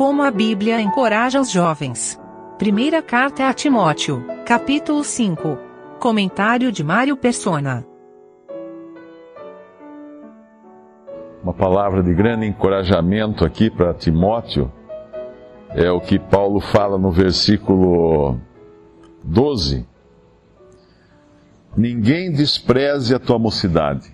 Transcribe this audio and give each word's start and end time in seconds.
Como 0.00 0.22
a 0.22 0.30
Bíblia 0.30 0.80
encoraja 0.80 1.38
os 1.38 1.50
jovens. 1.50 2.18
Primeira 2.56 3.02
carta 3.02 3.46
a 3.50 3.52
Timóteo, 3.52 4.24
capítulo 4.46 5.04
5. 5.04 5.58
Comentário 5.98 6.72
de 6.72 6.82
Mário 6.82 7.18
Persona. 7.18 7.86
Uma 11.42 11.52
palavra 11.52 12.02
de 12.02 12.14
grande 12.14 12.46
encorajamento 12.46 13.44
aqui 13.44 13.68
para 13.68 13.92
Timóteo 13.92 14.72
é 15.68 15.90
o 15.90 16.00
que 16.00 16.18
Paulo 16.18 16.60
fala 16.60 16.96
no 16.96 17.10
versículo 17.12 18.40
12. 19.22 19.86
Ninguém 21.76 22.32
despreze 22.32 23.14
a 23.14 23.18
tua 23.18 23.38
mocidade. 23.38 24.10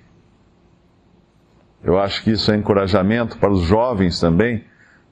Eu 1.81 1.97
acho 1.97 2.25
que 2.25 2.33
isso 2.33 2.51
é 2.51 2.57
encorajamento 2.57 3.39
para 3.39 3.53
os 3.53 3.61
jovens 3.61 4.19
também. 4.19 4.65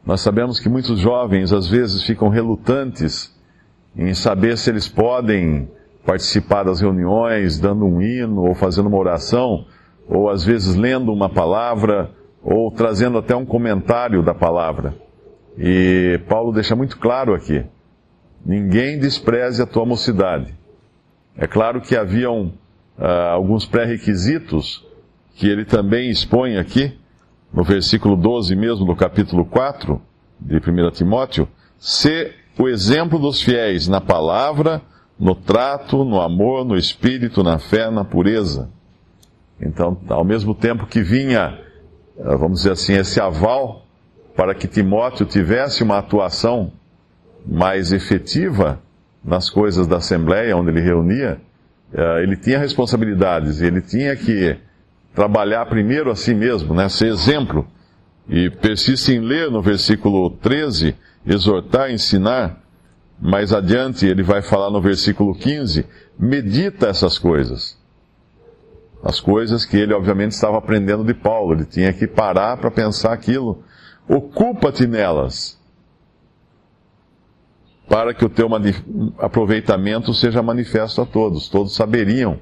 Nós 0.06 0.20
sabemos 0.20 0.60
que 0.60 0.68
muitos 0.68 0.98
jovens 1.00 1.52
às 1.52 1.66
vezes 1.66 2.02
ficam 2.02 2.28
relutantes 2.28 3.34
em 3.96 4.12
saber 4.12 4.58
se 4.58 4.70
eles 4.70 4.86
podem 4.86 5.68
participar 6.04 6.64
das 6.64 6.80
reuniões, 6.80 7.58
dando 7.58 7.86
um 7.86 8.02
hino 8.02 8.42
ou 8.42 8.54
fazendo 8.54 8.86
uma 8.86 8.98
oração, 8.98 9.64
ou 10.06 10.28
às 10.28 10.44
vezes 10.44 10.74
lendo 10.74 11.12
uma 11.12 11.30
palavra, 11.30 12.10
ou 12.42 12.70
trazendo 12.70 13.16
até 13.16 13.34
um 13.34 13.46
comentário 13.46 14.22
da 14.22 14.34
palavra. 14.34 14.94
E 15.56 16.20
Paulo 16.28 16.52
deixa 16.52 16.76
muito 16.76 16.98
claro 16.98 17.32
aqui: 17.32 17.64
ninguém 18.44 18.98
despreze 18.98 19.62
a 19.62 19.66
tua 19.66 19.86
mocidade. 19.86 20.54
É 21.36 21.46
claro 21.46 21.80
que 21.80 21.96
haviam 21.96 22.52
ah, 22.98 23.30
alguns 23.30 23.64
pré-requisitos 23.64 24.86
que 25.34 25.48
ele 25.48 25.64
também 25.64 26.10
expõe 26.10 26.58
aqui, 26.58 26.96
no 27.54 27.62
versículo 27.62 28.16
12 28.16 28.56
mesmo 28.56 28.84
do 28.84 28.96
capítulo 28.96 29.44
4 29.44 30.02
de 30.40 30.56
1 30.56 30.90
Timóteo, 30.90 31.48
ser 31.78 32.34
o 32.58 32.68
exemplo 32.68 33.16
dos 33.16 33.40
fiéis 33.40 33.86
na 33.86 34.00
palavra, 34.00 34.82
no 35.18 35.36
trato, 35.36 36.04
no 36.04 36.20
amor, 36.20 36.64
no 36.64 36.76
espírito, 36.76 37.44
na 37.44 37.58
fé, 37.58 37.90
na 37.90 38.04
pureza. 38.04 38.68
Então, 39.60 39.96
ao 40.08 40.24
mesmo 40.24 40.52
tempo 40.52 40.86
que 40.86 41.00
vinha, 41.00 41.56
ah, 42.20 42.36
vamos 42.36 42.58
dizer 42.58 42.72
assim, 42.72 42.94
esse 42.94 43.20
aval 43.20 43.86
para 44.34 44.52
que 44.52 44.66
Timóteo 44.66 45.24
tivesse 45.24 45.84
uma 45.84 45.98
atuação 45.98 46.72
mais 47.46 47.92
efetiva 47.92 48.80
nas 49.24 49.48
coisas 49.48 49.86
da 49.86 49.98
Assembleia, 49.98 50.56
onde 50.56 50.70
ele 50.70 50.80
reunia, 50.80 51.40
ah, 51.96 52.20
ele 52.20 52.36
tinha 52.36 52.58
responsabilidades 52.58 53.62
ele 53.62 53.80
tinha 53.80 54.16
que 54.16 54.56
trabalhar 55.14 55.64
primeiro 55.66 56.10
a 56.10 56.16
si 56.16 56.34
mesmo, 56.34 56.74
né? 56.74 56.88
ser 56.88 57.06
exemplo. 57.06 57.66
E 58.28 58.50
persiste 58.50 59.12
em 59.12 59.20
ler 59.20 59.50
no 59.50 59.62
versículo 59.62 60.30
13, 60.30 60.96
exortar, 61.26 61.90
ensinar. 61.90 62.62
Mais 63.20 63.52
adiante 63.52 64.06
ele 64.06 64.22
vai 64.22 64.42
falar 64.42 64.70
no 64.70 64.80
versículo 64.80 65.34
15, 65.34 65.86
medita 66.18 66.88
essas 66.88 67.18
coisas. 67.18 67.78
As 69.02 69.20
coisas 69.20 69.64
que 69.64 69.76
ele 69.76 69.94
obviamente 69.94 70.32
estava 70.32 70.58
aprendendo 70.58 71.04
de 71.04 71.14
Paulo, 71.14 71.54
ele 71.54 71.64
tinha 71.64 71.92
que 71.92 72.06
parar 72.06 72.56
para 72.56 72.70
pensar 72.70 73.12
aquilo. 73.12 73.62
Ocupa-te 74.08 74.86
nelas, 74.86 75.58
para 77.88 78.14
que 78.14 78.24
o 78.24 78.30
teu 78.30 78.48
aproveitamento 79.18 80.12
seja 80.12 80.42
manifesto 80.42 81.02
a 81.02 81.06
todos. 81.06 81.48
Todos 81.48 81.74
saberiam 81.74 82.40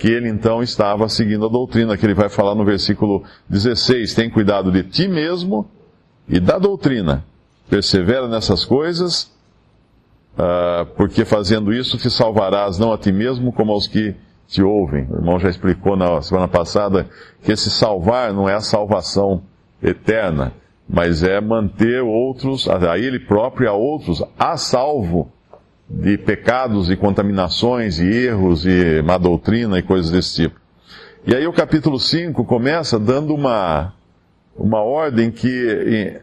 que 0.00 0.08
ele 0.08 0.30
então 0.30 0.62
estava 0.62 1.06
seguindo 1.10 1.44
a 1.44 1.48
doutrina, 1.50 1.94
que 1.94 2.06
ele 2.06 2.14
vai 2.14 2.30
falar 2.30 2.54
no 2.54 2.64
versículo 2.64 3.22
16: 3.50 4.14
Tem 4.14 4.30
cuidado 4.30 4.72
de 4.72 4.82
ti 4.82 5.06
mesmo 5.06 5.70
e 6.26 6.40
da 6.40 6.58
doutrina. 6.58 7.22
Persevera 7.68 8.26
nessas 8.26 8.64
coisas, 8.64 9.30
uh, 10.38 10.86
porque 10.96 11.26
fazendo 11.26 11.70
isso 11.70 11.98
te 11.98 12.08
salvarás 12.08 12.78
não 12.78 12.94
a 12.94 12.98
ti 12.98 13.12
mesmo, 13.12 13.52
como 13.52 13.72
aos 13.72 13.86
que 13.86 14.16
te 14.48 14.62
ouvem. 14.62 15.06
O 15.10 15.16
irmão 15.16 15.38
já 15.38 15.50
explicou 15.50 15.98
na 15.98 16.22
semana 16.22 16.48
passada 16.48 17.06
que 17.42 17.52
esse 17.52 17.70
salvar 17.70 18.32
não 18.32 18.48
é 18.48 18.54
a 18.54 18.60
salvação 18.62 19.42
eterna, 19.82 20.54
mas 20.88 21.22
é 21.22 21.42
manter 21.42 22.02
outros, 22.02 22.66
a 22.66 22.98
ele 22.98 23.18
próprio 23.18 23.66
e 23.66 23.68
a 23.68 23.74
outros, 23.74 24.24
a 24.38 24.56
salvo 24.56 25.30
de 25.90 26.16
pecados 26.16 26.88
e 26.88 26.96
contaminações 26.96 27.98
e 27.98 28.06
erros 28.06 28.64
e 28.64 29.02
má 29.02 29.18
doutrina 29.18 29.78
e 29.78 29.82
coisas 29.82 30.10
desse 30.10 30.34
tipo. 30.34 30.60
E 31.26 31.34
aí 31.34 31.46
o 31.46 31.52
capítulo 31.52 31.98
5 31.98 32.44
começa 32.44 32.98
dando 32.98 33.34
uma, 33.34 33.92
uma 34.56 34.80
ordem 34.80 35.32
que, 35.32 36.20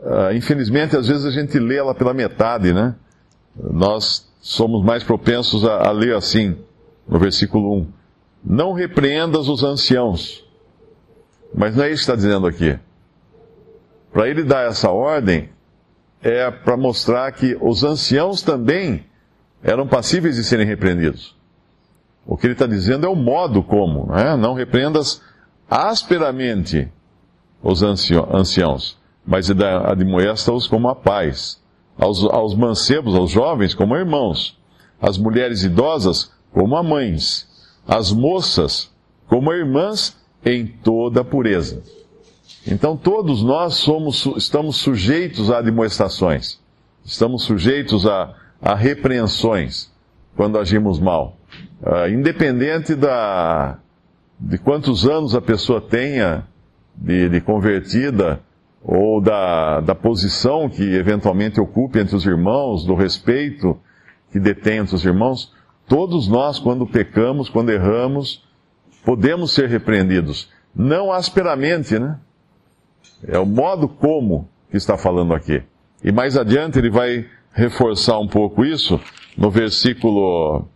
uh, 0.00 0.32
infelizmente, 0.34 0.96
às 0.96 1.08
vezes 1.08 1.24
a 1.24 1.30
gente 1.30 1.58
lê 1.58 1.76
ela 1.76 1.94
pela 1.94 2.12
metade, 2.12 2.72
né? 2.72 2.94
Nós 3.58 4.30
somos 4.40 4.84
mais 4.84 5.02
propensos 5.02 5.64
a, 5.64 5.88
a 5.88 5.90
ler 5.90 6.14
assim, 6.14 6.56
no 7.08 7.18
versículo 7.18 7.80
1. 7.80 7.86
Não 8.44 8.72
repreendas 8.72 9.48
os 9.48 9.64
anciãos. 9.64 10.44
Mas 11.54 11.74
não 11.74 11.84
é 11.84 11.88
isso 11.88 12.04
que 12.04 12.12
está 12.12 12.14
dizendo 12.14 12.46
aqui. 12.46 12.78
Para 14.12 14.28
ele 14.28 14.44
dar 14.44 14.68
essa 14.68 14.90
ordem, 14.90 15.48
é 16.22 16.50
para 16.50 16.76
mostrar 16.76 17.32
que 17.32 17.56
os 17.60 17.82
anciãos 17.82 18.42
também 18.42 19.04
eram 19.62 19.86
passíveis 19.86 20.36
de 20.36 20.44
serem 20.44 20.66
repreendidos. 20.66 21.36
O 22.26 22.36
que 22.36 22.46
ele 22.46 22.52
está 22.52 22.66
dizendo 22.66 23.06
é 23.06 23.08
o 23.08 23.16
modo 23.16 23.62
como, 23.62 24.06
não, 24.06 24.16
é? 24.16 24.36
não 24.36 24.54
repreendas 24.54 25.22
asperamente 25.68 26.90
os 27.62 27.82
anciãos, 27.82 28.98
mas 29.26 29.50
admoesta-os 29.50 30.66
como 30.66 30.88
a 30.88 30.94
paz, 30.94 31.62
aos, 31.98 32.24
aos 32.24 32.54
mancebos, 32.54 33.14
aos 33.14 33.30
jovens, 33.30 33.74
como 33.74 33.96
irmãos, 33.96 34.58
as 35.00 35.16
mulheres 35.18 35.62
idosas, 35.62 36.32
como 36.52 36.76
a 36.76 36.82
mães, 36.82 37.48
as 37.86 38.12
moças, 38.12 38.90
como 39.26 39.52
irmãs, 39.52 40.16
em 40.44 40.66
toda 40.66 41.20
a 41.20 41.24
pureza. 41.24 41.82
Então 42.66 42.96
todos 42.96 43.42
nós 43.42 43.74
somos, 43.74 44.26
estamos 44.36 44.76
sujeitos 44.76 45.50
a 45.50 45.58
admoestações, 45.58 46.60
estamos 47.04 47.42
sujeitos 47.44 48.06
a, 48.06 48.34
a 48.60 48.74
repreensões 48.74 49.90
quando 50.36 50.58
agimos 50.58 50.98
mal. 50.98 51.36
Uh, 51.82 52.08
independente 52.10 52.94
da, 52.94 53.78
de 54.38 54.58
quantos 54.58 55.06
anos 55.06 55.34
a 55.34 55.40
pessoa 55.40 55.80
tenha 55.80 56.46
de, 56.94 57.28
de 57.28 57.40
convertida, 57.40 58.40
ou 58.82 59.20
da, 59.20 59.80
da 59.80 59.94
posição 59.94 60.68
que 60.68 60.82
eventualmente 60.82 61.60
ocupe 61.60 61.98
entre 61.98 62.16
os 62.16 62.24
irmãos, 62.24 62.84
do 62.84 62.94
respeito 62.94 63.78
que 64.32 64.40
detém 64.40 64.78
entre 64.78 64.94
os 64.94 65.04
irmãos, 65.04 65.52
todos 65.86 66.28
nós, 66.28 66.58
quando 66.58 66.86
pecamos, 66.86 67.48
quando 67.48 67.70
erramos, 67.70 68.46
podemos 69.04 69.52
ser 69.52 69.68
repreendidos. 69.68 70.48
Não 70.74 71.12
asperamente, 71.12 71.98
né? 71.98 72.18
É 73.26 73.38
o 73.38 73.46
modo 73.46 73.88
como 73.88 74.48
que 74.70 74.76
está 74.76 74.96
falando 74.96 75.34
aqui. 75.34 75.62
E 76.02 76.10
mais 76.10 76.36
adiante 76.36 76.78
ele 76.78 76.90
vai 76.90 77.26
reforçar 77.52 78.18
um 78.18 78.28
pouco 78.28 78.64
isso 78.64 79.00
no 79.36 79.50
versículo 79.50 80.66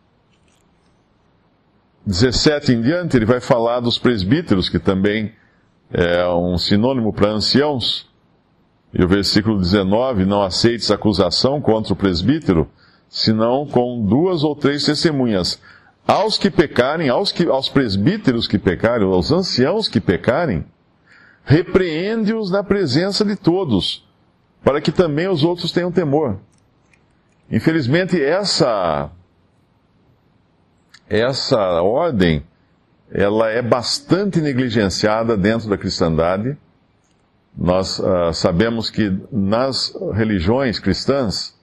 17 2.06 2.72
em 2.72 2.82
diante, 2.82 3.16
ele 3.16 3.24
vai 3.24 3.40
falar 3.40 3.80
dos 3.80 3.98
presbíteros, 3.98 4.68
que 4.68 4.78
também 4.78 5.32
é 5.90 6.26
um 6.28 6.58
sinônimo 6.58 7.12
para 7.12 7.30
anciãos. 7.30 8.06
E 8.92 9.02
o 9.02 9.08
versículo 9.08 9.58
19, 9.58 10.24
não 10.24 10.42
aceites 10.42 10.90
acusação 10.90 11.60
contra 11.60 11.92
o 11.92 11.96
presbítero, 11.96 12.68
senão 13.08 13.66
com 13.66 14.04
duas 14.04 14.44
ou 14.44 14.54
três 14.54 14.84
testemunhas. 14.84 15.60
Aos 16.06 16.36
que 16.36 16.50
pecarem, 16.50 17.08
aos, 17.08 17.32
que, 17.32 17.46
aos 17.48 17.68
presbíteros 17.68 18.46
que 18.46 18.58
pecarem, 18.58 19.06
aos 19.06 19.32
anciãos 19.32 19.88
que 19.88 20.00
pecarem, 20.00 20.64
repreende-os 21.44 22.50
na 22.50 22.64
presença 22.64 23.24
de 23.24 23.36
todos, 23.36 24.06
para 24.62 24.80
que 24.80 24.90
também 24.90 25.28
os 25.28 25.44
outros 25.44 25.70
tenham 25.70 25.92
temor. 25.92 26.38
Infelizmente, 27.50 28.20
essa, 28.20 29.10
essa 31.08 31.82
ordem, 31.82 32.42
ela 33.12 33.50
é 33.50 33.60
bastante 33.60 34.40
negligenciada 34.40 35.36
dentro 35.36 35.68
da 35.68 35.76
cristandade. 35.76 36.56
Nós 37.56 37.98
uh, 37.98 38.32
sabemos 38.32 38.90
que 38.90 39.16
nas 39.30 39.94
religiões 40.14 40.78
cristãs, 40.80 41.54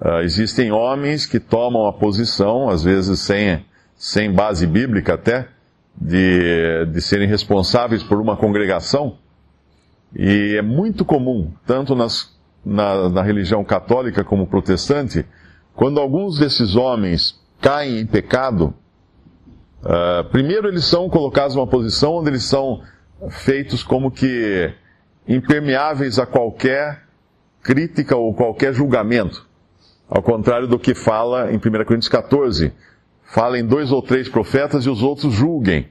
uh, 0.00 0.18
existem 0.22 0.72
homens 0.72 1.24
que 1.24 1.38
tomam 1.38 1.86
a 1.86 1.92
posição, 1.92 2.68
às 2.68 2.82
vezes 2.82 3.20
sem, 3.20 3.64
sem 3.94 4.32
base 4.32 4.66
bíblica 4.66 5.14
até, 5.14 5.48
de, 5.96 6.86
de 6.86 7.00
serem 7.00 7.28
responsáveis 7.28 8.02
por 8.02 8.20
uma 8.20 8.36
congregação. 8.36 9.18
E 10.14 10.56
é 10.56 10.62
muito 10.62 11.04
comum, 11.04 11.52
tanto 11.66 11.94
nas, 11.94 12.36
na, 12.64 13.08
na 13.08 13.22
religião 13.22 13.64
católica 13.64 14.22
como 14.22 14.46
protestante, 14.46 15.24
quando 15.74 15.98
alguns 15.98 16.38
desses 16.38 16.76
homens 16.76 17.40
caem 17.60 18.00
em 18.00 18.06
pecado, 18.06 18.74
uh, 19.82 20.24
primeiro 20.30 20.68
eles 20.68 20.84
são 20.84 21.08
colocados 21.08 21.56
numa 21.56 21.66
posição 21.66 22.14
onde 22.14 22.30
eles 22.30 22.44
são 22.44 22.82
feitos 23.30 23.82
como 23.82 24.10
que 24.10 24.72
impermeáveis 25.26 26.18
a 26.18 26.26
qualquer 26.26 27.04
crítica 27.62 28.16
ou 28.16 28.34
qualquer 28.34 28.74
julgamento. 28.74 29.46
Ao 30.08 30.22
contrário 30.22 30.66
do 30.66 30.78
que 30.78 30.94
fala 30.94 31.50
em 31.52 31.56
1 31.56 31.60
Coríntios 31.60 32.08
14. 32.08 32.72
Falem 33.32 33.64
dois 33.64 33.90
ou 33.90 34.02
três 34.02 34.28
profetas 34.28 34.84
e 34.84 34.90
os 34.90 35.02
outros 35.02 35.32
julguem. 35.32 35.88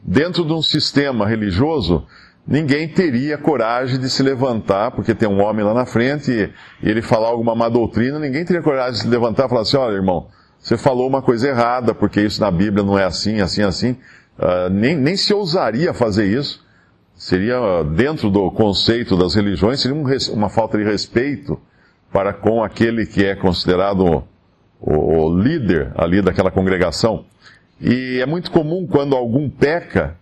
Dentro 0.00 0.44
de 0.44 0.52
um 0.52 0.62
sistema 0.62 1.26
religioso, 1.26 2.06
ninguém 2.46 2.86
teria 2.86 3.36
coragem 3.36 3.98
de 3.98 4.08
se 4.08 4.22
levantar, 4.22 4.92
porque 4.92 5.12
tem 5.12 5.28
um 5.28 5.42
homem 5.42 5.64
lá 5.64 5.74
na 5.74 5.84
frente 5.84 6.30
e 6.30 6.88
ele 6.88 7.02
falar 7.02 7.26
alguma 7.26 7.56
má 7.56 7.68
doutrina, 7.68 8.20
ninguém 8.20 8.44
teria 8.44 8.62
coragem 8.62 8.92
de 8.92 8.98
se 9.00 9.08
levantar 9.08 9.46
e 9.46 9.48
falar 9.48 9.62
assim: 9.62 9.76
olha, 9.76 9.94
irmão, 9.96 10.28
você 10.60 10.76
falou 10.76 11.08
uma 11.08 11.20
coisa 11.20 11.48
errada, 11.48 11.92
porque 11.92 12.20
isso 12.20 12.40
na 12.40 12.52
Bíblia 12.52 12.84
não 12.84 12.96
é 12.96 13.02
assim, 13.02 13.40
assim, 13.40 13.62
assim. 13.62 13.96
Uh, 14.38 14.70
nem, 14.70 14.94
nem 14.94 15.16
se 15.16 15.34
ousaria 15.34 15.92
fazer 15.92 16.26
isso. 16.26 16.64
Seria, 17.16 17.82
dentro 17.82 18.30
do 18.30 18.48
conceito 18.52 19.16
das 19.16 19.34
religiões, 19.34 19.80
seria 19.80 19.96
um, 19.96 20.04
uma 20.34 20.48
falta 20.48 20.78
de 20.78 20.84
respeito 20.84 21.58
para 22.12 22.32
com 22.32 22.62
aquele 22.62 23.06
que 23.06 23.24
é 23.24 23.34
considerado 23.34 24.22
o, 24.80 25.24
o 25.24 25.38
líder 25.38 25.92
ali 25.96 26.22
daquela 26.22 26.50
congregação. 26.50 27.24
E 27.80 28.20
é 28.20 28.26
muito 28.26 28.50
comum 28.50 28.86
quando 28.86 29.14
algum 29.14 29.48
peca, 29.50 30.16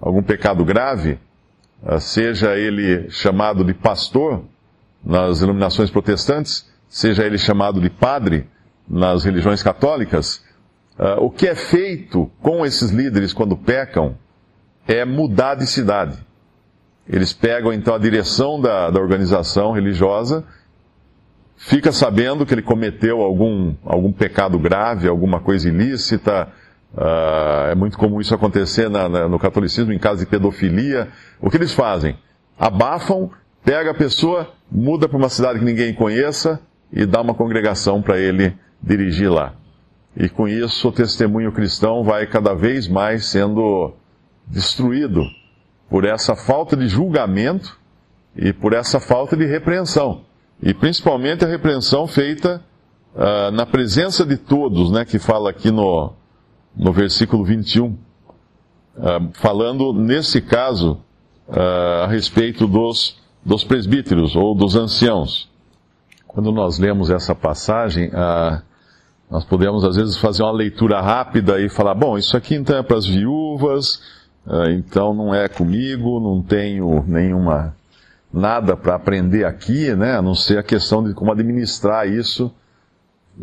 algum 0.00 0.22
pecado 0.22 0.64
grave, 0.64 1.18
uh, 1.82 1.98
seja 2.00 2.56
ele 2.56 3.10
chamado 3.10 3.64
de 3.64 3.74
pastor 3.74 4.44
nas 5.04 5.40
iluminações 5.40 5.90
protestantes, 5.90 6.70
seja 6.88 7.24
ele 7.24 7.38
chamado 7.38 7.80
de 7.80 7.90
padre 7.90 8.48
nas 8.88 9.24
religiões 9.24 9.62
católicas, 9.62 10.44
uh, 10.98 11.20
o 11.20 11.30
que 11.30 11.48
é 11.48 11.54
feito 11.54 12.30
com 12.40 12.64
esses 12.64 12.90
líderes 12.90 13.32
quando 13.32 13.56
pecam 13.56 14.16
é 14.86 15.04
mudar 15.04 15.56
de 15.56 15.66
cidade. 15.66 16.24
Eles 17.08 17.32
pegam 17.32 17.72
então 17.72 17.94
a 17.94 17.98
direção 17.98 18.60
da, 18.60 18.90
da 18.90 19.00
organização 19.00 19.72
religiosa, 19.72 20.44
fica 21.56 21.90
sabendo 21.92 22.44
que 22.44 22.54
ele 22.54 22.62
cometeu 22.62 23.22
algum, 23.22 23.74
algum 23.84 24.12
pecado 24.12 24.58
grave, 24.58 25.08
alguma 25.08 25.40
coisa 25.40 25.68
ilícita. 25.68 26.48
Uh, 26.94 27.70
é 27.70 27.74
muito 27.74 27.98
comum 27.98 28.20
isso 28.20 28.34
acontecer 28.34 28.88
na, 28.88 29.08
na, 29.08 29.28
no 29.28 29.38
catolicismo, 29.38 29.92
em 29.92 29.98
caso 29.98 30.20
de 30.20 30.26
pedofilia. 30.26 31.08
O 31.40 31.50
que 31.50 31.56
eles 31.56 31.72
fazem? 31.72 32.16
Abafam, 32.58 33.30
pega 33.64 33.90
a 33.90 33.94
pessoa, 33.94 34.50
muda 34.70 35.08
para 35.08 35.18
uma 35.18 35.28
cidade 35.28 35.58
que 35.58 35.64
ninguém 35.64 35.92
conheça 35.92 36.60
e 36.92 37.04
dá 37.04 37.20
uma 37.20 37.34
congregação 37.34 38.00
para 38.00 38.18
ele 38.18 38.54
dirigir 38.82 39.30
lá. 39.30 39.54
E 40.16 40.28
com 40.28 40.48
isso 40.48 40.88
o 40.88 40.92
testemunho 40.92 41.52
cristão 41.52 42.02
vai 42.02 42.26
cada 42.26 42.54
vez 42.54 42.88
mais 42.88 43.26
sendo 43.26 43.92
destruído 44.46 45.22
por 45.90 46.04
essa 46.04 46.34
falta 46.34 46.76
de 46.76 46.88
julgamento 46.88 47.78
e 48.34 48.52
por 48.52 48.72
essa 48.72 48.98
falta 48.98 49.36
de 49.36 49.44
repreensão. 49.44 50.24
E 50.62 50.72
principalmente 50.72 51.44
a 51.44 51.48
repreensão 51.48 52.06
feita 52.06 52.62
uh, 53.14 53.50
na 53.50 53.66
presença 53.66 54.24
de 54.24 54.36
todos, 54.36 54.90
né, 54.90 55.04
que 55.04 55.18
fala 55.18 55.50
aqui 55.50 55.70
no, 55.70 56.12
no 56.74 56.92
versículo 56.92 57.44
21, 57.44 57.86
uh, 57.86 57.98
ah, 58.98 59.20
falando 59.34 59.92
nesse 59.92 60.40
caso 60.40 60.98
uh, 61.48 62.04
a 62.04 62.06
respeito 62.06 62.66
dos, 62.66 63.18
dos 63.44 63.64
presbíteros 63.64 64.34
ou 64.34 64.54
dos 64.54 64.76
anciãos. 64.76 65.48
Quando 66.26 66.50
nós 66.50 66.78
lemos 66.78 67.10
essa 67.10 67.34
passagem, 67.34 68.10
nós 69.30 69.42
podemos 69.42 69.84
às 69.84 69.96
vezes 69.96 70.18
fazer 70.18 70.42
uma 70.42 70.52
leitura 70.52 71.00
rápida 71.00 71.58
e 71.58 71.70
falar, 71.70 71.94
bom, 71.94 72.18
isso 72.18 72.36
aqui 72.36 72.54
então 72.54 72.76
é 72.76 72.82
para 72.82 72.98
as 72.98 73.06
viúvas, 73.06 74.02
então 74.68 75.14
não 75.14 75.34
é 75.34 75.48
comigo, 75.48 76.20
não 76.20 76.42
tenho 76.42 77.02
nenhuma 77.08 77.74
nada 78.36 78.76
para 78.76 78.94
aprender 78.94 79.44
aqui, 79.44 79.94
né? 79.94 80.16
A 80.16 80.22
não 80.22 80.34
ser 80.34 80.58
a 80.58 80.62
questão 80.62 81.02
de 81.02 81.14
como 81.14 81.32
administrar 81.32 82.08
isso 82.08 82.52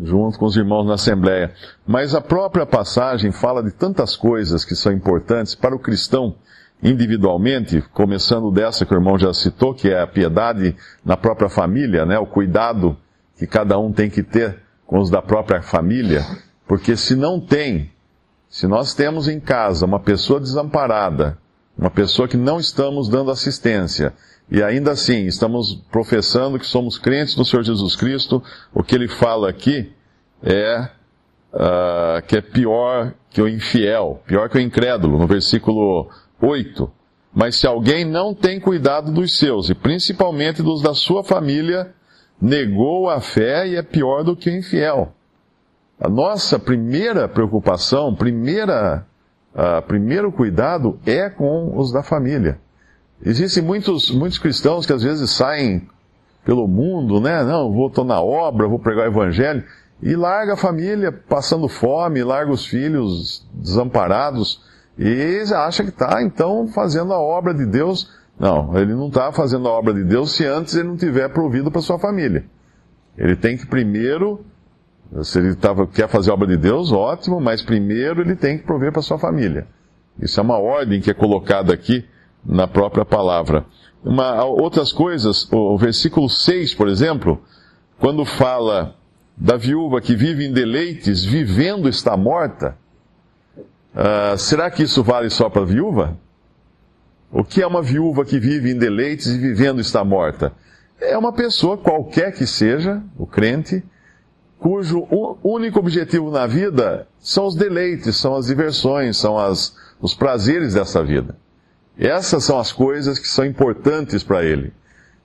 junto 0.00 0.38
com 0.38 0.46
os 0.46 0.56
irmãos 0.56 0.86
na 0.86 0.94
Assembleia. 0.94 1.52
Mas 1.86 2.14
a 2.14 2.20
própria 2.20 2.66
passagem 2.66 3.30
fala 3.30 3.62
de 3.62 3.70
tantas 3.70 4.16
coisas 4.16 4.64
que 4.64 4.74
são 4.74 4.92
importantes 4.92 5.54
para 5.54 5.74
o 5.74 5.78
cristão 5.78 6.36
individualmente, 6.82 7.80
começando 7.92 8.50
dessa 8.50 8.84
que 8.84 8.92
o 8.92 8.96
irmão 8.96 9.18
já 9.18 9.32
citou, 9.32 9.74
que 9.74 9.88
é 9.88 10.00
a 10.00 10.06
piedade 10.06 10.76
na 11.04 11.16
própria 11.16 11.48
família, 11.48 12.04
né? 12.04 12.18
O 12.18 12.26
cuidado 12.26 12.96
que 13.36 13.46
cada 13.46 13.78
um 13.78 13.92
tem 13.92 14.08
que 14.08 14.22
ter 14.22 14.58
com 14.86 14.98
os 14.98 15.10
da 15.10 15.22
própria 15.22 15.62
família, 15.62 16.24
porque 16.66 16.96
se 16.96 17.16
não 17.16 17.40
tem 17.40 17.90
se 18.54 18.68
nós 18.68 18.94
temos 18.94 19.26
em 19.26 19.40
casa 19.40 19.84
uma 19.84 19.98
pessoa 19.98 20.38
desamparada, 20.38 21.36
uma 21.76 21.90
pessoa 21.90 22.28
que 22.28 22.36
não 22.36 22.60
estamos 22.60 23.08
dando 23.08 23.32
assistência, 23.32 24.14
e 24.50 24.62
ainda 24.62 24.92
assim 24.92 25.26
estamos 25.26 25.74
professando 25.90 26.58
que 26.58 26.66
somos 26.66 26.98
crentes 26.98 27.36
no 27.36 27.44
Senhor 27.44 27.62
Jesus 27.62 27.96
Cristo, 27.96 28.42
o 28.72 28.82
que 28.82 28.94
ele 28.94 29.08
fala 29.08 29.48
aqui 29.48 29.92
é 30.42 30.88
uh, 31.52 32.22
que 32.26 32.36
é 32.36 32.40
pior 32.40 33.14
que 33.30 33.40
o 33.40 33.48
infiel, 33.48 34.22
pior 34.26 34.48
que 34.48 34.58
o 34.58 34.60
incrédulo, 34.60 35.18
no 35.18 35.26
versículo 35.26 36.08
8. 36.40 36.90
Mas 37.34 37.56
se 37.56 37.66
alguém 37.66 38.04
não 38.04 38.34
tem 38.34 38.60
cuidado 38.60 39.10
dos 39.10 39.38
seus, 39.38 39.70
e 39.70 39.74
principalmente 39.74 40.62
dos 40.62 40.82
da 40.82 40.94
sua 40.94 41.24
família, 41.24 41.92
negou 42.40 43.08
a 43.08 43.20
fé 43.20 43.66
e 43.66 43.76
é 43.76 43.82
pior 43.82 44.22
do 44.22 44.36
que 44.36 44.50
o 44.50 44.56
infiel. 44.56 45.12
A 45.98 46.08
nossa 46.08 46.58
primeira 46.58 47.26
preocupação, 47.28 48.14
primeira, 48.14 49.06
uh, 49.54 49.82
primeiro 49.86 50.30
cuidado 50.30 51.00
é 51.06 51.30
com 51.30 51.76
os 51.76 51.92
da 51.92 52.02
família. 52.02 52.60
Existem 53.24 53.62
muitos, 53.62 54.10
muitos 54.10 54.38
cristãos 54.38 54.84
que 54.84 54.92
às 54.92 55.02
vezes 55.02 55.30
saem 55.30 55.88
pelo 56.44 56.68
mundo, 56.68 57.20
né? 57.20 57.42
Não, 57.42 57.72
vou 57.72 57.88
estou 57.88 58.04
na 58.04 58.20
obra, 58.20 58.68
vou 58.68 58.78
pregar 58.78 59.06
o 59.06 59.10
evangelho, 59.10 59.64
e 60.02 60.14
larga 60.14 60.52
a 60.52 60.56
família 60.56 61.10
passando 61.10 61.66
fome, 61.68 62.22
larga 62.22 62.52
os 62.52 62.66
filhos 62.66 63.48
desamparados, 63.54 64.62
e 64.98 65.42
acha 65.54 65.82
que 65.82 65.88
está 65.88 66.22
então 66.22 66.68
fazendo 66.68 67.12
a 67.12 67.18
obra 67.18 67.54
de 67.54 67.64
Deus. 67.64 68.10
Não, 68.38 68.76
ele 68.76 68.94
não 68.94 69.08
está 69.08 69.32
fazendo 69.32 69.68
a 69.68 69.72
obra 69.72 69.94
de 69.94 70.04
Deus 70.04 70.36
se 70.36 70.44
antes 70.44 70.74
ele 70.74 70.88
não 70.88 70.96
tiver 70.96 71.28
provido 71.30 71.70
para 71.70 71.80
sua 71.80 71.98
família. 71.98 72.44
Ele 73.16 73.36
tem 73.36 73.56
que 73.56 73.66
primeiro 73.66 74.44
se 75.22 75.38
ele 75.38 75.54
tava, 75.54 75.86
quer 75.86 76.08
fazer 76.08 76.30
a 76.30 76.34
obra 76.34 76.48
de 76.48 76.56
Deus, 76.56 76.90
ótimo, 76.90 77.40
mas 77.40 77.62
primeiro 77.62 78.20
ele 78.20 78.34
tem 78.34 78.58
que 78.58 78.64
prover 78.64 78.92
para 78.92 79.02
sua 79.02 79.18
família. 79.18 79.66
Isso 80.20 80.40
é 80.40 80.42
uma 80.42 80.58
ordem 80.58 81.00
que 81.00 81.10
é 81.10 81.14
colocada 81.14 81.72
aqui 81.72 82.04
na 82.44 82.66
própria 82.66 83.04
palavra. 83.04 83.64
Uma, 84.04 84.44
outras 84.44 84.92
coisas, 84.92 85.50
o, 85.50 85.74
o 85.74 85.78
versículo 85.78 86.28
6, 86.28 86.74
por 86.74 86.88
exemplo, 86.88 87.42
quando 87.98 88.24
fala 88.24 88.96
da 89.36 89.56
viúva 89.56 90.00
que 90.00 90.14
vive 90.14 90.44
em 90.44 90.52
deleites, 90.52 91.24
vivendo 91.24 91.88
está 91.88 92.16
morta, 92.16 92.76
uh, 93.94 94.36
será 94.36 94.70
que 94.70 94.82
isso 94.82 95.02
vale 95.02 95.30
só 95.30 95.48
para 95.48 95.62
a 95.62 95.66
viúva? 95.66 96.16
O 97.32 97.42
que 97.42 97.62
é 97.62 97.66
uma 97.66 97.82
viúva 97.82 98.24
que 98.24 98.38
vive 98.38 98.70
em 98.70 98.78
deleites 98.78 99.26
e 99.26 99.38
vivendo 99.38 99.80
está 99.80 100.04
morta? 100.04 100.52
É 101.00 101.18
uma 101.18 101.32
pessoa, 101.32 101.76
qualquer 101.76 102.32
que 102.32 102.46
seja, 102.46 103.02
o 103.18 103.26
crente, 103.26 103.82
cujo 104.58 105.06
único 105.42 105.78
objetivo 105.78 106.30
na 106.30 106.46
vida 106.46 107.08
são 107.18 107.46
os 107.46 107.56
deleites, 107.56 108.16
são 108.16 108.36
as 108.36 108.46
diversões, 108.46 109.16
são 109.16 109.36
as, 109.36 109.76
os 110.00 110.14
prazeres 110.14 110.74
dessa 110.74 111.02
vida. 111.02 111.36
Essas 111.98 112.44
são 112.44 112.58
as 112.58 112.72
coisas 112.72 113.18
que 113.18 113.28
são 113.28 113.44
importantes 113.44 114.22
para 114.22 114.44
ele. 114.44 114.72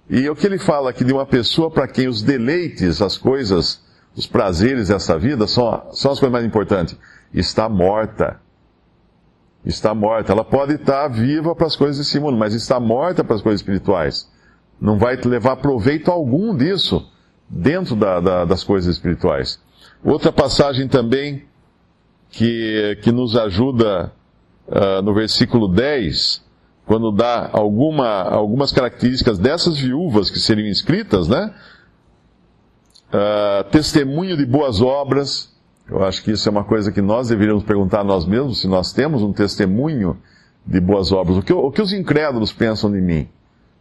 E 0.09 0.27
o 0.29 0.35
que 0.35 0.45
ele 0.45 0.57
fala 0.57 0.89
aqui 0.89 1.03
de 1.03 1.13
uma 1.13 1.25
pessoa 1.25 1.69
para 1.69 1.87
quem 1.87 2.07
os 2.07 2.21
deleites, 2.21 3.01
as 3.01 3.17
coisas, 3.17 3.81
os 4.15 4.25
prazeres 4.25 4.87
dessa 4.87 5.17
vida 5.17 5.45
são, 5.47 5.87
são 5.91 6.11
as 6.11 6.19
coisas 6.19 6.31
mais 6.31 6.45
importantes, 6.45 6.97
está 7.33 7.69
morta. 7.69 8.39
Está 9.65 9.93
morta. 9.93 10.31
Ela 10.31 10.43
pode 10.43 10.75
estar 10.75 11.07
viva 11.09 11.53
para 11.55 11.67
as 11.67 11.75
coisas 11.75 11.97
desse 11.97 12.19
mundo, 12.19 12.37
mas 12.37 12.53
está 12.53 12.79
morta 12.79 13.23
para 13.23 13.35
as 13.35 13.41
coisas 13.41 13.61
espirituais. 13.61 14.29
Não 14.79 14.97
vai 14.97 15.15
levar 15.17 15.57
proveito 15.57 16.09
algum 16.09 16.55
disso 16.55 17.07
dentro 17.49 17.95
da, 17.95 18.19
da, 18.19 18.45
das 18.45 18.63
coisas 18.63 18.95
espirituais. 18.95 19.59
Outra 20.03 20.31
passagem 20.31 20.87
também 20.87 21.43
que, 22.29 22.97
que 23.01 23.11
nos 23.11 23.35
ajuda 23.35 24.13
uh, 24.67 25.01
no 25.01 25.13
versículo 25.13 25.67
10, 25.67 26.43
quando 26.89 27.11
dá 27.11 27.51
alguma, 27.53 28.23
algumas 28.23 28.71
características 28.71 29.37
dessas 29.37 29.77
viúvas 29.77 30.31
que 30.31 30.39
seriam 30.39 30.67
inscritas, 30.67 31.27
né? 31.27 31.53
Uh, 33.13 33.69
testemunho 33.69 34.35
de 34.35 34.43
boas 34.43 34.81
obras. 34.81 35.55
Eu 35.87 36.03
acho 36.03 36.23
que 36.23 36.31
isso 36.31 36.49
é 36.49 36.51
uma 36.51 36.63
coisa 36.63 36.91
que 36.91 36.99
nós 36.99 37.29
deveríamos 37.29 37.63
perguntar 37.63 37.99
a 37.99 38.03
nós 38.03 38.25
mesmos, 38.25 38.61
se 38.61 38.67
nós 38.67 38.91
temos 38.91 39.21
um 39.21 39.31
testemunho 39.31 40.17
de 40.65 40.79
boas 40.79 41.11
obras. 41.11 41.37
O 41.37 41.43
que, 41.43 41.53
o 41.53 41.71
que 41.71 41.81
os 41.81 41.93
incrédulos 41.93 42.51
pensam 42.51 42.91
de 42.91 42.99
mim? 42.99 43.29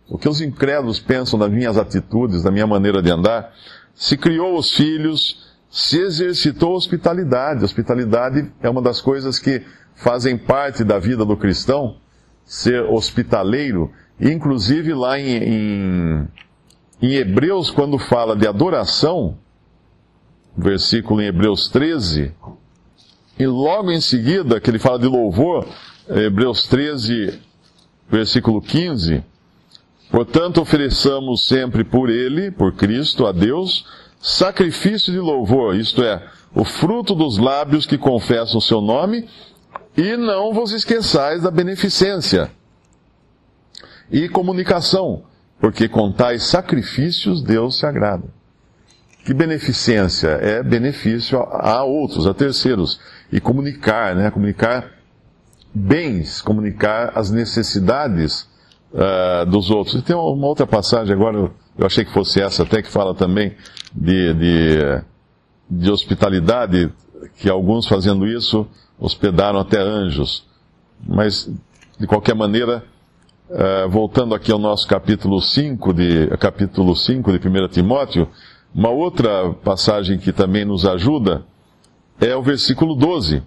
o 0.09 0.17
que 0.17 0.29
os 0.29 0.41
incrédulos 0.41 0.99
pensam 0.99 1.39
das 1.39 1.51
minhas 1.51 1.77
atitudes, 1.77 2.43
da 2.43 2.51
minha 2.51 2.67
maneira 2.67 3.03
de 3.03 3.11
andar, 3.11 3.53
se 3.95 4.17
criou 4.17 4.57
os 4.59 4.75
filhos, 4.75 5.47
se 5.71 5.99
exercitou 5.99 6.75
hospitalidade. 6.75 7.65
Hospitalidade 7.65 8.51
é 8.63 8.71
uma 8.71 8.81
das 8.81 9.01
coisas 9.01 9.39
que 9.39 9.63
fazem 9.95 10.39
parte 10.39 10.83
da 10.83 10.99
vida 10.99 11.25
do 11.25 11.37
cristão, 11.37 11.97
ser 12.49 12.83
hospitaleiro. 12.85 13.93
Inclusive 14.19 14.95
lá 14.95 15.21
em, 15.21 15.37
em, 15.37 16.29
em 17.03 17.15
Hebreus, 17.15 17.71
quando 17.71 17.99
fala 17.99 18.35
de 18.35 18.49
adoração, 18.49 19.37
versículo 20.57 21.21
em 21.21 21.27
Hebreus 21.27 21.69
13, 21.69 22.33
e 23.39 23.47
logo 23.47 23.93
em 23.93 24.01
seguida, 24.01 24.59
que 24.61 24.69
ele 24.69 24.79
fala 24.79 24.99
de 24.99 25.07
louvor, 25.07 25.69
Hebreus 26.09 26.67
13, 26.67 27.39
versículo 28.11 28.61
15, 28.61 29.23
portanto 30.11 30.61
ofereçamos 30.61 31.47
sempre 31.47 31.85
por 31.85 32.09
ele, 32.09 32.51
por 32.51 32.73
Cristo, 32.75 33.27
a 33.27 33.31
Deus, 33.31 33.87
sacrifício 34.21 35.13
de 35.13 35.21
louvor, 35.21 35.77
isto 35.77 36.03
é, 36.03 36.27
o 36.53 36.65
fruto 36.65 37.15
dos 37.15 37.39
lábios 37.39 37.87
que 37.87 37.99
confessam 37.99 38.59
o 38.59 38.63
seu 38.63 38.81
nome, 38.81 39.29
e 39.99 40.17
não 40.17 40.55
vos 40.55 40.71
esqueçais 40.71 41.43
da 41.43 41.51
beneficência 41.51 42.53
e 44.09 44.29
comunicação, 44.29 45.25
porque 45.61 45.89
com 45.89 46.13
tais 46.13 46.45
sacrifícios 46.45 47.43
Deus 47.43 47.81
se 47.81 47.85
agrada. 47.85 48.23
Que 49.25 49.35
beneficência? 49.35 50.29
É 50.29 50.63
benefício 50.63 51.41
a 51.41 51.83
outros, 51.83 52.29
a 52.29 52.33
terceiros. 52.33 53.01
E 53.31 53.41
comunicar, 53.41 54.15
né? 54.15 54.31
Comunicar 54.31 54.89
bens, 55.75 56.41
comunicar 56.41 57.13
as 57.15 57.31
necessidades 57.33 58.49
uh, 58.93 59.45
dos 59.47 59.69
outros. 59.69 59.97
E 59.97 60.03
tem 60.03 60.15
uma 60.15 60.47
outra 60.47 60.67
passagem 60.67 61.13
agora, 61.13 61.51
eu 61.77 61.87
achei 61.87 62.05
que 62.05 62.13
fosse 62.13 62.41
essa 62.41 62.63
até, 62.63 62.81
que 62.81 62.89
fala 62.89 63.15
também 63.17 63.55
de, 63.93 64.33
de, 64.33 65.03
de 65.69 65.91
hospitalidade, 65.91 66.91
que 67.37 67.51
alguns 67.51 67.87
fazendo 67.87 68.27
isso 68.27 68.67
hospedaram 68.99 69.59
até 69.59 69.81
anjos. 69.81 70.45
Mas, 71.07 71.51
de 71.99 72.07
qualquer 72.07 72.35
maneira, 72.35 72.85
uh, 73.49 73.89
voltando 73.89 74.35
aqui 74.35 74.51
ao 74.51 74.59
nosso 74.59 74.87
capítulo 74.87 75.41
5 75.41 75.93
de, 75.93 76.27
capítulo 76.39 76.95
5 76.95 77.39
de 77.39 77.49
1 77.49 77.69
Timóteo, 77.69 78.29
uma 78.75 78.91
outra 78.91 79.53
passagem 79.65 80.19
que 80.19 80.33
também 80.33 80.65
nos 80.65 80.85
ajuda 80.85 81.45
é 82.21 82.35
o 82.35 82.43
versículo 82.43 82.95
12. 82.95 83.43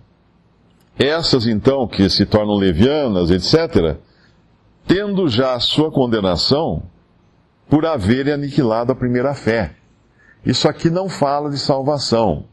Essas, 0.98 1.48
então, 1.48 1.88
que 1.88 2.10
se 2.10 2.26
tornam 2.26 2.56
levianas, 2.56 3.32
etc., 3.32 3.98
tendo 4.86 5.28
já 5.28 5.54
a 5.54 5.60
sua 5.60 5.92
condenação 5.92 6.84
por 7.70 7.86
haverem 7.86 8.34
aniquilado 8.34 8.92
a 8.92 8.96
primeira 8.96 9.34
fé. 9.34 9.76
Isso 10.46 10.68
aqui 10.68 10.90
não 10.90 11.08
fala 11.08 11.50
de 11.50 11.58
salvação. 11.58 12.46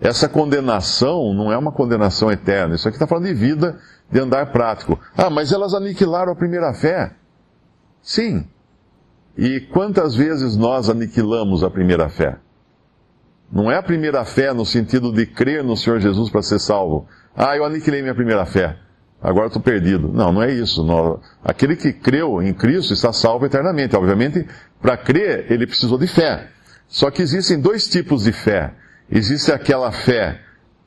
Essa 0.00 0.28
condenação 0.28 1.34
não 1.34 1.52
é 1.52 1.58
uma 1.58 1.70
condenação 1.70 2.30
eterna. 2.30 2.74
Isso 2.74 2.88
aqui 2.88 2.96
está 2.96 3.06
falando 3.06 3.26
de 3.26 3.34
vida, 3.34 3.78
de 4.10 4.18
andar 4.18 4.46
prático. 4.50 4.98
Ah, 5.16 5.28
mas 5.28 5.52
elas 5.52 5.74
aniquilaram 5.74 6.32
a 6.32 6.36
primeira 6.36 6.72
fé. 6.72 7.12
Sim. 8.00 8.46
E 9.36 9.60
quantas 9.60 10.14
vezes 10.14 10.56
nós 10.56 10.88
aniquilamos 10.88 11.62
a 11.62 11.70
primeira 11.70 12.08
fé? 12.08 12.38
Não 13.52 13.70
é 13.70 13.76
a 13.76 13.82
primeira 13.82 14.24
fé 14.24 14.54
no 14.54 14.64
sentido 14.64 15.12
de 15.12 15.26
crer 15.26 15.62
no 15.62 15.76
Senhor 15.76 16.00
Jesus 16.00 16.30
para 16.30 16.42
ser 16.42 16.58
salvo. 16.58 17.06
Ah, 17.36 17.56
eu 17.56 17.64
aniquilei 17.64 18.00
minha 18.00 18.14
primeira 18.14 18.46
fé. 18.46 18.76
Agora 19.22 19.48
estou 19.48 19.60
perdido. 19.60 20.08
Não, 20.08 20.32
não 20.32 20.42
é 20.42 20.50
isso. 20.50 20.82
Não. 20.82 21.20
Aquele 21.44 21.76
que 21.76 21.92
creu 21.92 22.42
em 22.42 22.54
Cristo 22.54 22.94
está 22.94 23.12
salvo 23.12 23.44
eternamente. 23.44 23.94
Obviamente, 23.94 24.46
para 24.80 24.96
crer, 24.96 25.50
ele 25.52 25.66
precisou 25.66 25.98
de 25.98 26.06
fé. 26.06 26.48
Só 26.88 27.10
que 27.10 27.20
existem 27.20 27.60
dois 27.60 27.86
tipos 27.86 28.24
de 28.24 28.32
fé. 28.32 28.72
Existe 29.10 29.50
aquela 29.50 29.90
fé 29.90 30.40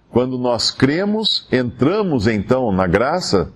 quando 0.09 0.37
nós 0.37 0.71
cremos, 0.71 1.47
entramos 1.51 2.27
então 2.27 2.71
na 2.71 2.87
graça 2.87 3.51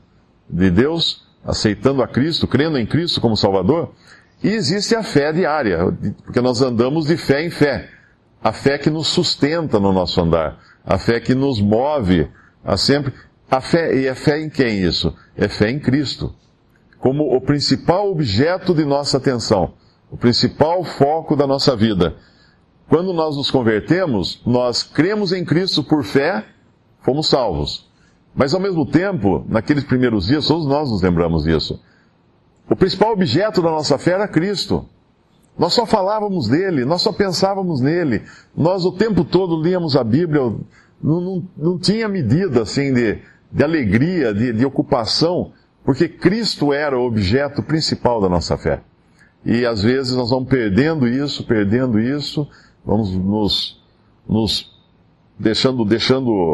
de 0.50 0.70
Deus, 0.70 1.26
aceitando 1.46 2.02
a 2.02 2.08
Cristo, 2.08 2.48
crendo 2.48 2.78
em 2.78 2.86
Cristo 2.86 3.22
como 3.22 3.38
Salvador, 3.38 3.94
e 4.44 4.50
existe 4.50 4.96
a 4.96 5.04
fé 5.04 5.32
diária, 5.32 5.80
porque 6.24 6.42
nós 6.42 6.62
andamos 6.62 7.06
de 7.06 7.16
fé 7.16 7.44
em 7.44 7.50
fé. 7.50 7.90
A 8.44 8.52
fé 8.52 8.78
que 8.78 8.90
nos 8.90 9.08
sustenta 9.08 9.80
no 9.80 9.92
nosso 9.92 10.22
andar, 10.22 10.60
a 10.86 10.98
fé 10.98 11.20
que 11.20 11.34
nos 11.34 11.60
move 11.60 12.28
a 12.64 12.76
sempre. 12.76 13.14
A 13.50 13.62
fé, 13.62 13.96
e 13.96 14.08
é 14.08 14.14
fé 14.14 14.42
em 14.42 14.50
quem 14.50 14.82
isso? 14.84 15.16
É 15.36 15.48
fé 15.48 15.70
em 15.70 15.80
Cristo. 15.80 16.36
Como 17.00 17.36
o 17.36 17.40
principal 17.40 18.12
objeto 18.12 18.74
de 18.74 18.84
nossa 18.84 19.18
atenção, 19.18 19.74
o 20.12 20.18
principal 20.18 20.84
foco 20.84 21.36
da 21.36 21.48
nossa 21.48 21.76
vida. 21.76 22.16
Quando 22.90 23.12
nós 23.12 23.36
nos 23.36 23.52
convertemos, 23.52 24.42
nós 24.46 24.82
cremos 24.82 25.34
em 25.34 25.44
Cristo 25.44 25.84
por 25.84 26.04
fé, 26.04 26.46
fomos 27.02 27.30
salvos. 27.30 27.88
Mas 28.34 28.54
ao 28.54 28.60
mesmo 28.60 28.86
tempo, 28.86 29.46
naqueles 29.50 29.84
primeiros 29.84 30.28
dias, 30.28 30.48
todos 30.48 30.66
nós 30.66 30.90
nos 30.90 31.02
lembramos 31.02 31.44
disso. 31.44 31.82
O 32.70 32.76
principal 32.76 33.12
objeto 33.14 33.62
da 33.62 33.72
nossa 33.72 33.98
fé 33.98 34.12
era 34.12 34.28
Cristo. 34.28 34.86
Nós 35.58 35.74
só 35.74 35.86
falávamos 35.86 36.48
dele, 36.48 36.86
nós 36.86 37.02
só 37.02 37.12
pensávamos 37.12 37.82
nele. 37.82 38.22
Nós 38.56 38.86
o 38.86 38.92
tempo 38.92 39.26
todo 39.26 39.62
líamos 39.62 39.98
a 39.98 40.04
Bíblia, 40.04 40.42
não, 41.02 41.22
não, 41.22 41.44
não 41.58 41.80
tinha 41.80 42.08
medida 42.08 42.62
assim 42.62 42.94
de, 42.94 43.20
de 43.52 43.64
alegria, 43.64 44.34
de, 44.34 44.54
de 44.54 44.66
ocupação, 44.66 45.52
porque 45.84 46.08
Cristo 46.08 46.72
era 46.72 46.98
o 46.98 47.06
objeto 47.06 47.64
principal 47.64 48.22
da 48.22 48.30
nossa 48.30 48.58
fé. 48.58 48.82
E 49.44 49.66
às 49.66 49.82
vezes 49.82 50.16
nós 50.16 50.30
vamos 50.30 50.50
perdendo 50.50 51.08
isso, 51.08 51.46
perdendo 51.46 52.00
isso, 52.00 52.48
vamos 52.88 53.12
nos, 53.12 53.84
nos 54.28 54.74
deixando, 55.38 55.84
deixando 55.84 56.54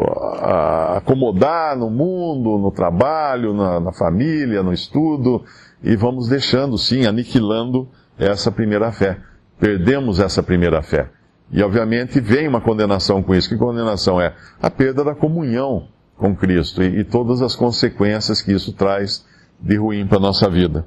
acomodar 0.96 1.78
no 1.78 1.88
mundo, 1.88 2.58
no 2.58 2.72
trabalho, 2.72 3.54
na, 3.54 3.78
na, 3.78 3.92
família, 3.92 4.62
no 4.62 4.72
estudo, 4.72 5.44
e 5.82 5.94
vamos 5.94 6.28
deixando, 6.28 6.76
sim, 6.76 7.06
aniquilando 7.06 7.88
essa 8.18 8.50
primeira 8.50 8.90
fé. 8.90 9.18
Perdemos 9.60 10.18
essa 10.18 10.42
primeira 10.42 10.82
fé. 10.82 11.08
E 11.52 11.62
obviamente 11.62 12.20
vem 12.20 12.48
uma 12.48 12.60
condenação 12.60 13.22
com 13.22 13.34
isso. 13.34 13.48
Que 13.48 13.56
condenação 13.56 14.20
é? 14.20 14.34
A 14.60 14.68
perda 14.68 15.04
da 15.04 15.14
comunhão 15.14 15.86
com 16.16 16.34
Cristo 16.34 16.82
e, 16.82 17.00
e 17.00 17.04
todas 17.04 17.42
as 17.42 17.54
consequências 17.54 18.42
que 18.42 18.52
isso 18.52 18.72
traz 18.72 19.24
de 19.60 19.76
ruim 19.76 20.06
para 20.06 20.18
a 20.18 20.20
nossa 20.20 20.50
vida. 20.50 20.84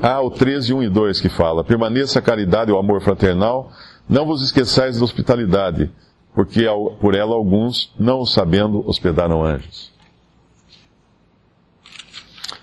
Ah, 0.00 0.20
o 0.22 0.30
13, 0.30 0.72
1 0.72 0.84
e 0.84 0.88
2 0.88 1.20
que 1.20 1.28
fala: 1.28 1.62
Permaneça 1.62 2.18
a 2.18 2.22
caridade 2.22 2.70
e 2.70 2.74
o 2.74 2.78
amor 2.78 3.02
fraternal 3.02 3.70
não 4.12 4.26
vos 4.26 4.42
esqueçais 4.42 4.98
da 4.98 5.04
hospitalidade, 5.04 5.90
porque 6.34 6.66
por 7.00 7.14
ela 7.14 7.34
alguns, 7.34 7.94
não 7.98 8.26
sabendo, 8.26 8.86
hospedaram 8.86 9.42
anjos. 9.42 9.90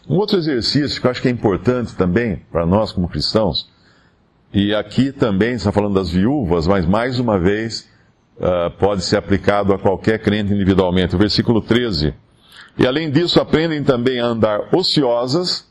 Um 0.08 0.16
outro 0.16 0.38
exercício 0.38 1.02
que 1.02 1.08
eu 1.08 1.12
acho 1.12 1.22
que 1.24 1.28
é 1.28 1.32
importante 1.32 1.96
também 1.96 2.44
para 2.52 2.68
nós 2.68 2.92
como 2.92 3.10
cristãos, 3.10 3.68
e 4.54 4.76
aqui 4.76 5.12
também 5.12 5.54
está 5.54 5.72
falando 5.72 5.96
das 5.96 6.12
viúvas, 6.12 6.68
mas 6.68 6.86
mais 6.86 7.20
uma 7.20 7.40
vez 7.40 7.90
uh, 8.38 8.70
pode 8.78 9.04
ser 9.04 9.18
aplicado 9.18 9.74
a 9.74 9.80
qualquer 9.80 10.20
crente 10.20 10.54
individualmente. 10.54 11.16
O 11.16 11.20
versículo 11.20 11.62
13. 11.62 12.14
E 12.78 12.86
além 12.86 13.10
disso, 13.10 13.40
aprendem 13.40 13.84
também 13.84 14.20
a 14.20 14.26
andar 14.26 14.74
ociosas, 14.74 15.68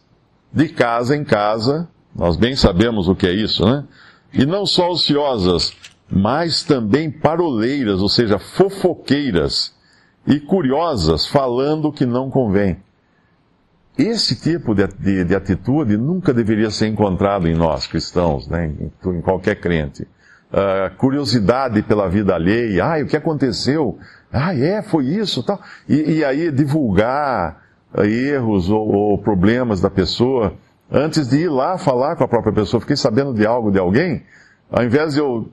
de 0.53 0.69
casa 0.69 1.17
em 1.17 1.25
casa. 1.25 1.89
Nós 2.15 2.37
bem 2.37 2.57
sabemos 2.57 3.09
o 3.09 3.15
que 3.15 3.27
é 3.27 3.33
isso, 3.33 3.65
né? 3.65 3.85
E 4.33 4.45
não 4.45 4.67
só 4.67 4.91
ociosas, 4.91 5.73
mas 6.11 6.63
também 6.63 7.11
paroleiras, 7.11 8.01
ou 8.01 8.09
seja, 8.09 8.39
fofoqueiras 8.39 9.75
e 10.27 10.39
curiosas, 10.41 11.27
falando 11.27 11.89
o 11.89 11.93
que 11.93 12.05
não 12.05 12.31
convém. 12.31 12.79
Esse 13.97 14.41
tipo 14.41 14.75
de, 14.75 14.87
de, 14.87 15.25
de, 15.25 15.35
atitude 15.35 15.97
nunca 15.97 16.33
deveria 16.33 16.71
ser 16.71 16.87
encontrado 16.87 17.49
em 17.49 17.55
nós 17.55 17.87
cristãos, 17.87 18.47
né, 18.47 18.67
em, 18.67 19.11
em 19.11 19.21
qualquer 19.21 19.57
crente. 19.57 20.07
Uh, 20.51 20.97
curiosidade 20.97 21.83
pela 21.83 22.09
vida 22.09 22.35
alheia, 22.35 22.85
ah, 22.85 23.03
o 23.03 23.07
que 23.07 23.17
aconteceu? 23.17 23.99
Ah, 24.33 24.55
é, 24.55 24.83
foi 24.83 25.05
isso, 25.07 25.43
tal. 25.43 25.61
E, 25.89 26.19
e 26.19 26.25
aí 26.25 26.51
divulgar 26.53 27.61
uh, 27.93 28.03
erros 28.03 28.71
ou, 28.71 28.89
ou 28.89 29.19
problemas 29.19 29.81
da 29.81 29.91
pessoa 29.91 30.55
antes 30.91 31.29
de 31.29 31.39
ir 31.39 31.49
lá 31.49 31.79
falar 31.79 32.17
com 32.17 32.25
a 32.25 32.29
própria 32.29 32.53
pessoa, 32.53 32.81
fiquei 32.81 32.97
sabendo 32.97 33.35
de 33.35 33.47
algo 33.47 33.71
de 33.71 33.79
alguém, 33.79 34.23
ao 34.71 34.85
invés 34.85 35.15
de 35.15 35.21
eu 35.21 35.49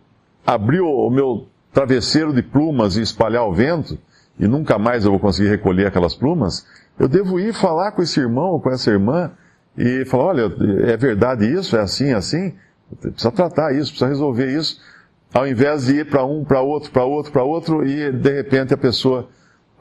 abrir 0.46 0.82
o 0.82 1.10
meu 1.10 1.48
travesseiro 1.74 2.34
de 2.34 2.42
plumas 2.42 2.96
e 2.96 3.02
espalhar 3.02 3.46
o 3.46 3.54
vento, 3.54 3.98
e 4.40 4.48
nunca 4.48 4.78
mais 4.78 5.06
eu 5.06 5.12
vou 5.12 5.20
conseguir 5.20 5.50
recolher 5.50 5.88
aquelas 5.88 6.16
plumas, 6.16 6.66
eu 7.00 7.08
devo 7.08 7.40
ir 7.40 7.54
falar 7.54 7.92
com 7.92 8.02
esse 8.02 8.20
irmão 8.20 8.52
ou 8.52 8.62
com 8.62 8.70
essa 8.70 8.90
irmã 8.90 9.32
e 9.78 10.06
falar, 10.06 10.26
olha, 10.26 10.56
é 10.84 10.96
verdade 10.96 11.46
isso, 11.46 11.76
é 11.76 11.82
assim, 11.82 12.10
é 12.10 12.14
assim, 12.14 12.54
precisa 13.02 13.32
tratar 13.32 13.74
isso, 13.74 13.92
precisa 13.92 14.08
resolver 14.08 14.50
isso, 14.50 14.80
ao 15.34 15.46
invés 15.46 15.86
de 15.86 15.98
ir 16.00 16.10
para 16.10 16.24
um, 16.24 16.46
para 16.46 16.62
outro, 16.62 16.92
para 16.92 17.04
outro, 17.04 17.32
para 17.32 17.44
outro, 17.44 17.86
e 17.86 18.12
de 18.12 18.32
repente 18.32 18.74
a 18.74 18.78
pessoa, 18.78 19.28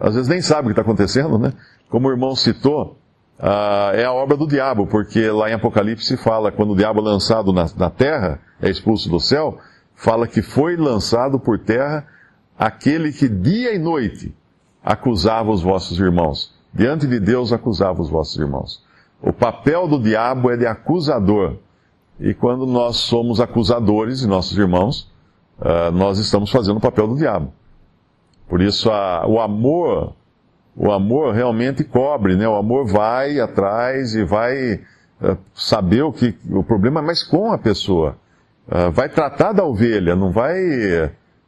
às 0.01 0.15
vezes 0.15 0.29
nem 0.29 0.41
sabe 0.41 0.63
o 0.63 0.65
que 0.67 0.73
está 0.73 0.83
acontecendo, 0.83 1.39
né? 1.39 1.53
Como 1.89 2.09
o 2.09 2.11
irmão 2.11 2.35
citou, 2.35 2.99
ah, 3.39 3.91
é 3.95 4.05
a 4.05 4.13
obra 4.13 4.37
do 4.37 4.47
diabo, 4.47 4.87
porque 4.87 5.31
lá 5.31 5.51
em 5.51 5.55
Apocalipse 5.55 6.17
fala, 6.17 6.53
quando 6.53 6.73
o 6.73 6.77
diabo 6.77 7.01
é 7.01 7.03
lançado 7.03 7.53
na, 7.53 7.67
na 7.77 7.91
terra, 7.91 8.41
é 8.61 8.71
expulso 8.71 9.09
do 9.09 9.21
céu, 9.21 9.59
fala 9.95 10.27
que 10.27 10.43
foi 10.43 10.77
lançado 10.77 11.39
por 11.39 11.59
terra 11.59 12.07
aquele 12.59 13.13
que 13.13 13.29
dia 13.29 13.75
e 13.75 13.79
noite 13.79 14.35
acusava 14.83 15.51
os 15.51 15.63
vossos 15.63 15.99
irmãos. 15.99 16.55
Diante 16.73 17.07
de 17.07 17.19
Deus 17.19 17.53
acusava 17.53 18.03
os 18.03 18.11
vossos 18.11 18.37
irmãos. 18.37 18.85
O 19.23 19.33
papel 19.33 19.89
do 19.89 19.99
diabo 19.99 20.51
é 20.51 20.57
de 20.57 20.67
acusador. 20.67 21.57
E 22.21 22.35
quando 22.35 22.67
nós 22.67 22.97
somos 22.97 23.41
acusadores 23.41 24.21
de 24.21 24.27
nossos 24.27 24.57
irmãos, 24.57 25.11
uh, 25.59 25.91
nós 25.93 26.19
estamos 26.19 26.51
fazendo 26.51 26.77
o 26.77 26.81
papel 26.81 27.09
do 27.09 27.17
diabo. 27.17 27.53
Por 28.49 28.61
isso 28.61 28.91
a, 28.91 29.27
o 29.27 29.41
amor, 29.41 30.15
o 30.77 30.91
amor 30.91 31.35
realmente 31.35 31.85
cobre, 31.85 32.37
né? 32.37 32.49
O 32.49 32.57
amor 32.57 32.87
vai 32.87 33.39
atrás 33.41 34.15
e 34.15 34.25
vai 34.25 34.75
uh, 34.75 35.37
saber 35.55 36.03
o 36.03 36.13
que 36.13 36.37
o 36.51 36.63
problema, 36.63 37.01
mas 37.01 37.23
com 37.23 37.53
a 37.53 37.59
pessoa. 37.59 38.17
Uh, 38.67 38.91
vai 38.91 39.09
tratar 39.09 39.53
da 39.53 39.65
ovelha, 39.65 40.17
não 40.17 40.33
vai 40.33 40.57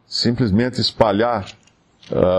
simplesmente 0.06 0.80
espalhar 0.80 1.46